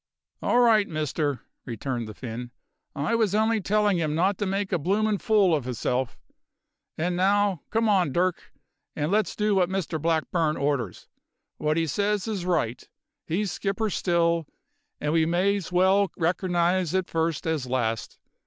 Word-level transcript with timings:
"All 0.41 0.57
right, 0.61 0.87
Mister," 0.87 1.41
returned 1.63 2.07
the 2.07 2.15
Finn, 2.15 2.49
"I 2.95 3.13
was 3.13 3.35
only 3.35 3.61
tellin' 3.61 3.97
him 3.97 4.15
not 4.15 4.39
to 4.39 4.47
make 4.47 4.71
a 4.71 4.79
bloomin' 4.79 5.19
fool 5.19 5.53
of 5.53 5.65
hisself. 5.65 6.17
And 6.97 7.15
now, 7.15 7.61
come 7.69 7.87
on, 7.87 8.11
Dirk, 8.11 8.51
and 8.95 9.11
let's 9.11 9.35
do 9.35 9.53
what 9.53 9.69
Mr 9.69 10.01
Blackburn 10.01 10.57
orders. 10.57 11.07
What 11.57 11.77
'e 11.77 11.85
says 11.85 12.27
is 12.27 12.47
right; 12.47 12.83
he's 13.27 13.51
skipper 13.51 13.91
still, 13.91 14.47
and 14.99 15.13
we 15.13 15.27
may's 15.27 15.71
well 15.71 16.07
recernise 16.19 16.95
it 16.95 17.07
first 17.07 17.45
as 17.45 17.67
last. 17.67 18.17